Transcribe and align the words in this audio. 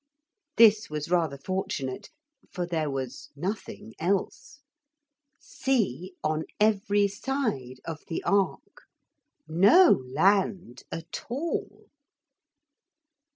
This 0.57 0.89
was 0.89 1.11
rather 1.11 1.37
fortunate, 1.37 2.09
for 2.51 2.65
there 2.65 2.89
was 2.89 3.29
nothing 3.35 3.93
else. 3.99 4.61
Sea 5.37 6.15
on 6.23 6.45
every 6.59 7.07
side 7.07 7.79
of 7.85 7.99
the 8.07 8.23
ark. 8.23 8.85
No 9.47 9.91
land 10.03 10.81
at 10.91 11.23
all. 11.29 11.85